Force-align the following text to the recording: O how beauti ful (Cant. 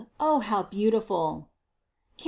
O 0.19 0.39
how 0.39 0.63
beauti 0.63 0.99
ful 1.03 1.41
(Cant. 2.17 2.19